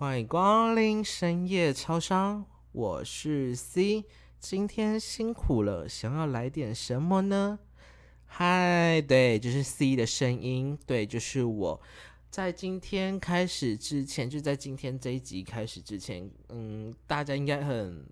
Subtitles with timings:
[0.00, 4.06] 欢迎光临深夜超商，我是 C，
[4.38, 7.58] 今天辛苦了，想要来点什么呢？
[8.24, 11.78] 嗨，对，就是 C 的声音，对，就是我。
[12.30, 18.02] 在今天开始之前，就在今天这一集开始之前，嗯，大家应该很。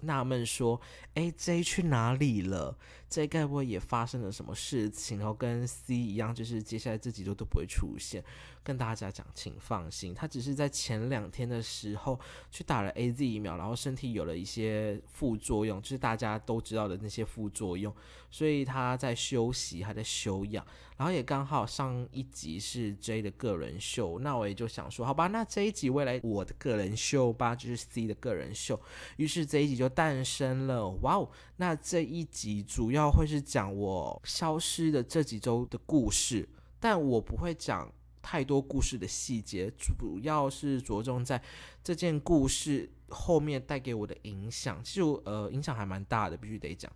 [0.00, 0.80] 纳闷说
[1.14, 2.78] ：“哎，J 去哪里了
[3.08, 5.18] ？J 该不会也发生了什么事情？
[5.18, 8.24] 然后跟 C 一样，就是接下来这几周都不会出现。
[8.62, 12.18] 跟大家讲，请放心，他只是在前两天的时候
[12.50, 17.94] 去打了 A Z 疫苗，然后身体有了一些副作用，就是大家都知道的那些副作用，
[18.30, 20.66] 所以他在休息，还在休养。
[20.98, 28.78] 然后也刚好上一集是 J 的个人秀，那我也就想说，好吧，那这一集未来我的个人秀吧，就是 C 的个人秀。
[29.16, 29.88] 于是这一集就。
[29.98, 31.28] 诞生了，哇哦！
[31.60, 41.42] 那这一集主要会是讲我消失的这几周的故事，但我不会讲太多故事的细节，主要是着重在
[41.82, 46.90] 这件故事后面带给我的影响，其实呃影响还蛮大的，必须得讲。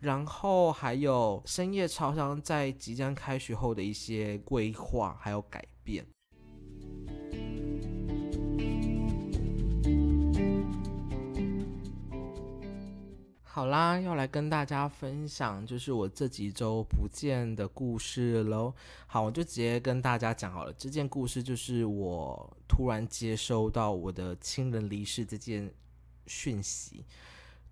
[0.00, 6.04] 然后还有深夜超商在即将开学后的一些规划还有改变。
[13.50, 18.72] 好啦，要来跟大家分享，就是我这几周不见的故事喽。
[19.06, 20.72] 好，我就直接跟大家讲好了。
[20.74, 25.72] 这件故事就是我突然接收到我的亲人离世这件
[26.26, 27.04] 讯息。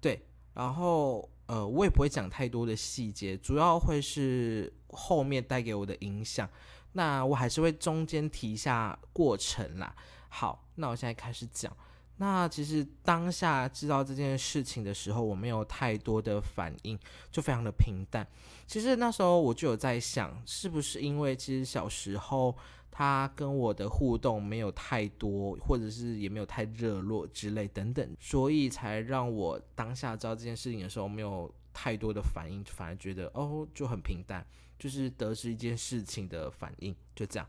[0.01, 6.49] 对，然后呃，我也不会讲太多的细节，主要会是后面带给我的影响。
[6.95, 9.95] 那我还是会中间提一下过程啦。
[10.31, 11.71] 好，那我现在开始讲。
[12.19, 16.98] 那其实当下知道这件事情的时候，我没有太多的反应，
[17.31, 18.27] 就非常的平淡。
[18.67, 22.56] 其实那时候我就有在想，是不是因为其实小时候
[22.91, 34.43] 他跟我的互动没有太多，或者是也没有太热络之类等等，所以才让我当下知道这件事情的时候没有太多的反应，反而觉得哦就很平淡，
[34.78, 37.47] 就是得知一件事情的反应就这样。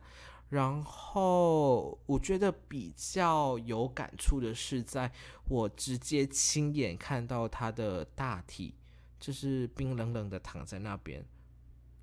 [0.50, 5.12] 然后我觉得比较有感触的是，在
[5.50, 8.74] 我直接亲眼看到他的大体，
[9.20, 11.26] 就是冰冷冷的躺在那边。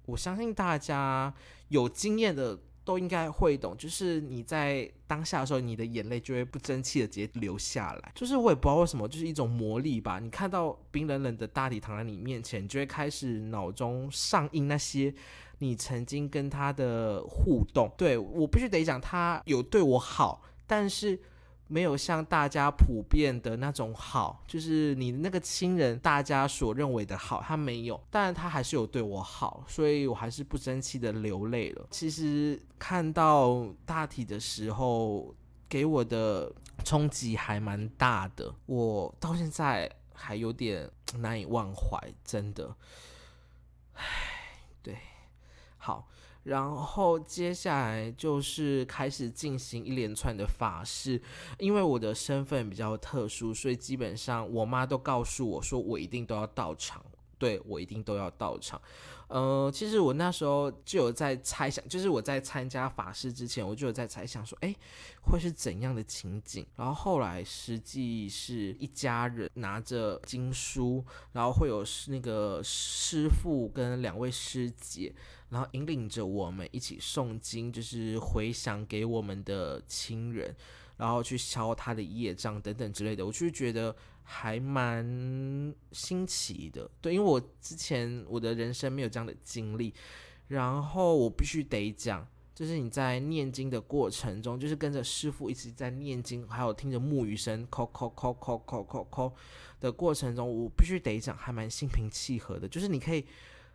[0.07, 1.35] 我相信大家
[1.69, 2.59] 有经验的。
[2.87, 8.13] 都应该会懂，就是你在当下的时候，你的眼泪就会不争气的直接流下来。
[8.15, 10.19] 就是我也不知道为什么，就是一种魔力吧。
[10.19, 15.15] 你看到冰冷冷的大体躺在你面前，你就会开始脑中上映那些
[15.59, 17.91] 你曾经跟他的互动。
[17.97, 21.21] 对我必须得讲，他有对我好，但是。
[21.67, 31.87] 没有像大家普遍的那种好，就是你的那个亲人，大家所认为的好，他没有，但他还是有对我好，所以我还是不争气的流泪了。
[31.91, 35.35] 其实看到大体的时候，
[35.67, 36.53] 给我的
[36.85, 42.77] 冲击还蛮大的，我到现在还有点难以忘怀，真的。
[43.95, 44.05] 唉，
[45.85, 46.09] 好。
[46.45, 51.21] 然后接下来就是开始进行一连串的法事，
[51.59, 57.05] 因为我的身份比较特殊，所以基本上我妈都告诉我说，我一定都要到场。
[57.45, 58.81] 对我一定都要到场，
[59.29, 64.75] 呃，其实我那时候就有在猜想，就是我在参加法事之前，我就有在猜想说，哎，
[65.21, 66.67] 会是怎样的情景？
[66.75, 75.15] 然后后来实际是一家人拿着经书，然后会有那个师傅跟两位师姐，
[75.51, 80.57] 然后引领着我们一起诵经，就是回想给我们的亲人，
[80.97, 83.95] 然后去敲他的业障等等之类的，我就觉得。
[84.27, 85.05] 还蛮
[85.93, 89.93] 新奇的，对，因为我之前我的人生没有这样的经历，
[90.49, 99.33] 然后我必须得讲，就是你在念经的过程中，就是跟着师傅一直在念经，还有听着木鱼声，叩叩叩叩叩叩叩
[99.79, 103.27] 的过程中，我必须得讲，还蛮心平气和的，就是你可以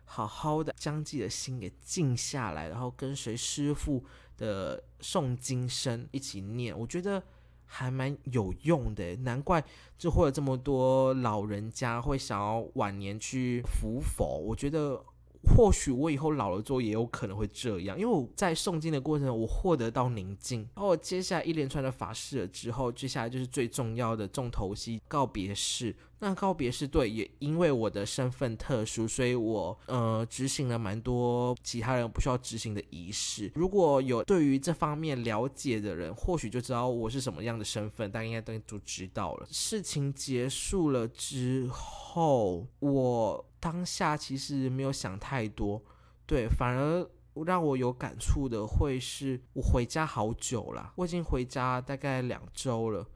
[0.04, 4.04] 好好的将自己的心给静下来，然后跟随师傅
[4.36, 7.22] 的诵经声一起念，我觉得。
[7.72, 9.64] 还蛮有用的，难怪
[9.96, 14.36] 就会有这么多老人家会想要晚年去扶佛。
[14.38, 15.00] 我觉得。
[15.42, 20.60] 或许我以后老了之后也有可能会这样，因为我在诵经的过程中，我获得到宁静。
[20.74, 25.96] 然后接下来一连串的法事了之后，接下来就是最重要的重头戏——告别式。
[26.22, 33.50] 那告别式，对，也因为我的身份特殊，所以我呃执行了蛮多其他人不需要执行的仪式。
[33.54, 39.46] 如果有对于这方面了解的人，或许就知道我是什么样的身份，大家应该都都知道了。
[39.50, 43.46] 事情结束了之后，我。
[43.60, 45.80] 当下其实没有想太多，
[46.26, 47.08] 对，反而
[47.46, 53.06] 让我有感触的，会是我回家好久了，我已经回家大概两周了。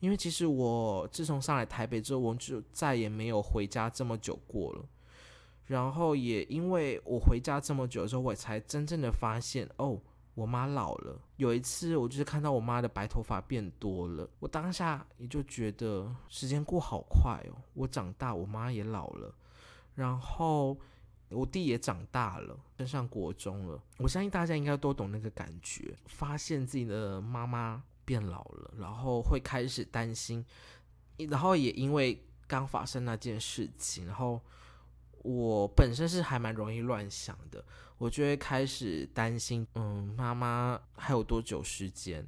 [0.00, 4.84] 因为其实我自从上来台北之后，我就再也没有回家这么久过了。
[5.66, 10.00] 然后也因为我回家这么久之后，我才真正的发现，哦，
[10.34, 11.20] 我妈老了。
[11.36, 17.54] 有一次，我就是看到我妈的白头发变多了，我当下也就觉得时间过好快哦。
[17.74, 19.32] 我长大，我妈也老了，
[19.94, 20.78] 然后
[21.28, 23.82] 我弟也长大了，升上国中了。
[23.98, 27.82] 我相信大家应该都懂那个感觉，发现自己的妈妈。
[28.02, 30.44] 变老了，然后会开始担心，
[31.28, 34.40] 然后也因为刚发生那件事情，然后
[35.22, 37.64] 我本身是还蛮容易乱想的，
[37.98, 42.26] 我就会开始担心，嗯，妈妈还有多久时间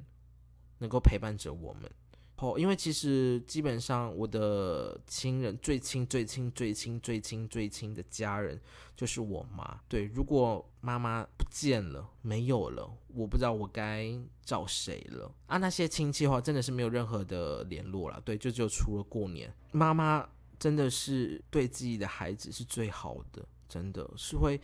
[0.77, 1.91] 能够陪伴着我们？
[2.37, 8.59] 哦，因为其实基本上我的亲人最亲、最亲、最亲、最亲、最亲的家人
[8.97, 9.79] 就是我妈。
[9.87, 14.09] 对，如果妈妈不见了、没有了，我不知道我该
[14.43, 15.57] 找谁了啊。
[15.57, 18.21] 那些亲戚的话，真的是没有任何的联络了。
[18.25, 20.27] 对，就只有除了过年，妈妈
[20.59, 24.59] 真的是对自己的孩子是最好的，真的是会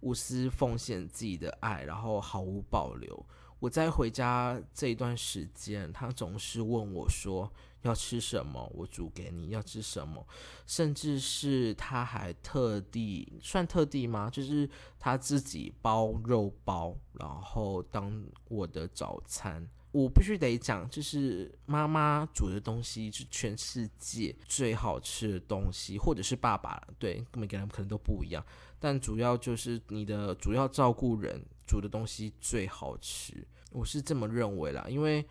[0.00, 3.26] 无私奉献自己的爱，然后毫无保留。
[3.60, 7.52] 我在回家这一段时间，他总是问我说
[7.82, 10.26] 要吃什么，我煮给你要吃什么，
[10.66, 14.30] 甚至是他还特地算特地吗？
[14.30, 14.68] 就是
[14.98, 19.68] 他自己包肉包，然后当我的早餐。
[19.90, 28.44] 我必须得讲，就是妈妈煮的东西是全世界最好吃的东西，或者是爸爸对每个人可能都不一样，
[28.78, 34.86] 但主要就是你的主要照顾人煮的东西最好吃，我是这么认为啦。
[34.88, 35.26] 因为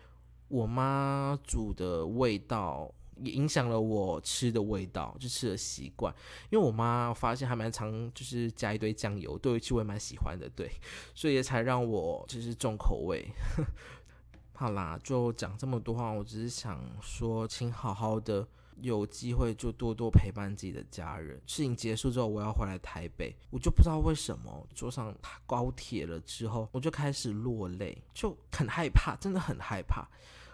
[0.48, 6.14] 我妈煮的味道也影响了我吃的味道，就吃的习惯。
[6.50, 10.70] 因为我妈发现还蛮常就是加一堆酱油，对，其实我也蛮喜欢的，对，
[11.14, 13.28] 所以也才让我就是重口味。
[14.54, 18.46] 好啦，就讲这么多话，我只是想说，请好好的，
[18.80, 21.40] 有机会就多多陪伴自己的家人。
[21.46, 25.14] 事情结束之后，我要回来台北，我就不知道为什么坐上
[25.46, 30.08] 高铁了之后，我就开始落泪，就很害怕，真的很害怕，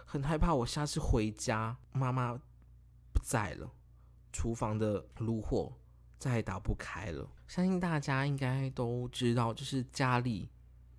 [0.04, 0.54] 很害怕。
[0.54, 2.34] 我下次回家，妈妈
[3.12, 3.70] 不在了，
[4.32, 5.72] 厨房的炉火
[6.18, 7.28] 再也打不开了。
[7.46, 10.48] 相信大家应该都知道，就是家里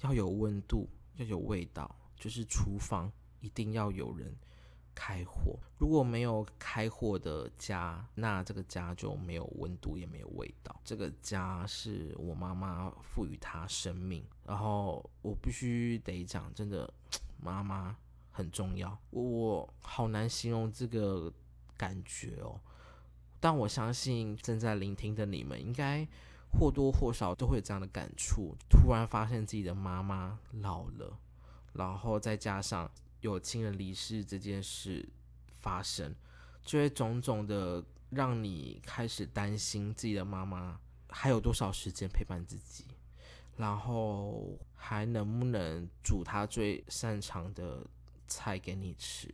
[0.01, 1.95] 要有温度，要有味道。
[2.17, 3.11] 就是厨房
[3.41, 4.33] 一定要有人
[4.95, 10.73] 开火，如果没有开火的家，那这个家就没有温度，也没有味道。
[10.83, 16.91] 这个家是我妈妈赋予它生命，然后我必须得讲，真的，
[17.37, 17.95] 妈妈
[18.31, 18.97] 很重要。
[19.11, 21.31] 我好难形容这个
[21.77, 22.59] 感觉哦，
[23.39, 26.07] 但我相信正在聆听的你们，应该
[26.57, 31.19] 或多或少都会有这样的感触：突然发现自己的妈妈老了。
[31.73, 32.89] 然后再加上
[33.25, 35.07] 有亲人离世这件事
[35.47, 36.13] 发生，
[36.63, 40.79] 就会种种的让你开始担心自己的妈妈
[41.09, 42.85] 还有多少时间陪伴自己，
[43.57, 47.85] 然后还能不能煮她最擅长的
[48.27, 49.27] 菜给你吃，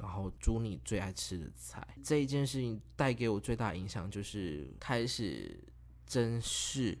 [0.00, 1.86] 然后煮你最爱吃的菜。
[2.02, 5.62] 这一件事情带给我最大影响就是开始
[6.06, 6.98] 珍视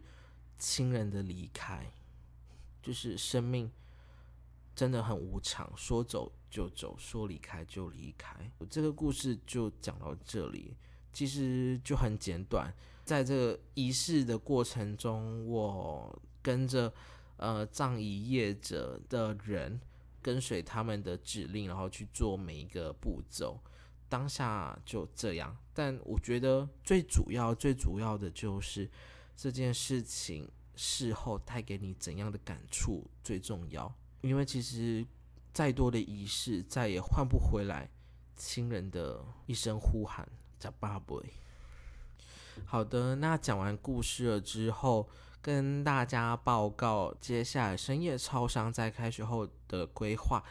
[0.56, 1.84] 亲人的离开，
[2.80, 3.70] 就是生命。
[4.76, 8.38] 真的很无常，说走就走，说离开就离开。
[8.58, 10.76] 我这个故事就讲到这里，
[11.14, 12.72] 其实就很简短。
[13.02, 16.92] 在这个仪式的过程中，我跟着
[17.38, 19.80] 呃葬仪业者的人，
[20.20, 23.58] 跟随他们的指令，然后去做每一个步骤。
[24.08, 28.88] 当下就这样，但我觉得最主要、最主要的就是
[29.34, 33.92] 这件事情事后带给你怎样的感触最重要。
[34.26, 35.06] 因为其实
[35.52, 37.88] 再多的仪式，再也换不回来
[38.36, 40.28] 亲人的一声呼喊，
[40.58, 41.16] 叫爸爸。
[42.64, 45.08] 好的，那讲完故事了之后，
[45.40, 50.42] 跟大家报告接下来深夜超商在开学后的规划。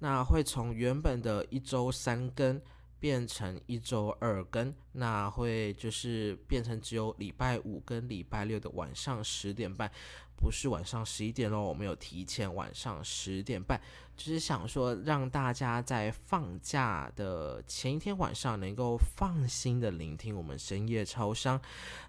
[0.00, 2.60] 那会从原本的一周三更
[3.02, 9.90] 变成一周二更，那会就是变成只有礼拜五跟礼拜六的晚上十点半。
[10.36, 13.80] 不是晚上十一点喽，我们有提前晚上十点半，
[14.16, 21.60] 就是想说让大家在放假的前一天晚上能够放心的聆听我们深夜超商。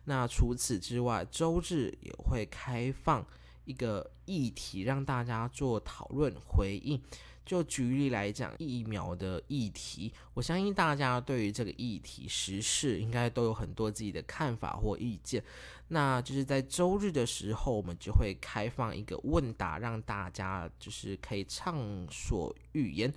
[0.06, 3.26] 那除此之外，周日也会开放
[3.66, 7.02] 一个议题让大家做讨论回应。
[7.46, 15.44] 就举例来讲，疫苗的议题，我相信大家对于这个议题时事应该都有很多自己的看法或意见。
[15.90, 23.14] 那就是在周日的时候，我们就会开放一个问答，让大家就是可以畅所欲言。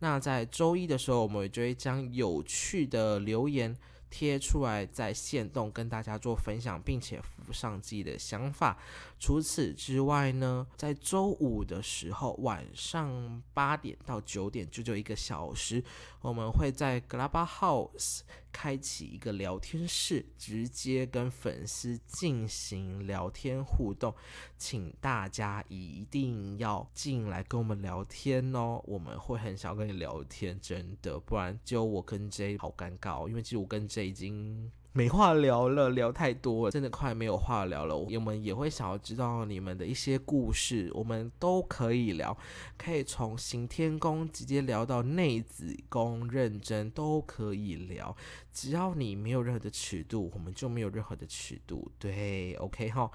[0.00, 3.74] 那在周一的时候，我们就会将有趣的留言。
[4.10, 8.76] 贴出来在线动跟大家做分享，并且附上自己的想法。
[9.18, 15.82] 除此之外呢，在周五的时候晚上八点到九点，就就一个小时，
[16.20, 24.14] 我们会在 g l a b House 开启一个聊天室，直接跟粉丝进行聊天互动，
[24.56, 37.96] 请大家一定要进来跟我们聊天哦，我们会很想跟你聊天，真的，不然就我跟 J 好尴尬，哦因为其实我跟 J 已经没话聊了，聊太多了，真的快没有话聊了。
[37.96, 42.36] 我们也会想要知道你们的一些故事，我们都可以聊，
[42.76, 48.16] 可以从行天宫直接聊到内子宫，认真都可以聊。
[48.52, 51.90] 只要你没有任何的尺度，我们就没有任何的尺度。
[51.98, 53.10] 对，OK 哈。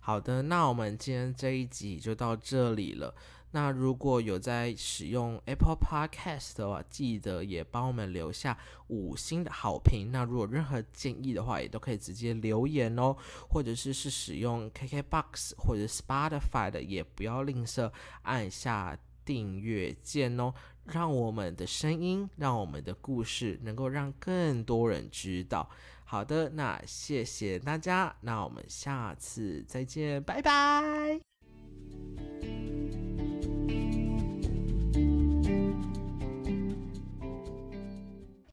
[0.00, 3.14] 好的，那我们今天这一集就到这里了。
[3.52, 10.10] 那如果有在使用 Apple Podcast 的话，记得也帮我们留下五星的好评。
[10.12, 13.16] 那如果任何建议的话，也都可以直接留言哦。
[13.48, 17.90] 或者是是使用 KKBox 或者 Spotify 的，也不要吝啬
[18.22, 20.54] 按下订阅键哦，
[20.84, 25.68] 让我们的声音，让我们的故事能够让更多人知道。
[26.10, 31.20] 好的，那谢谢大家，那我们下次再见，拜拜。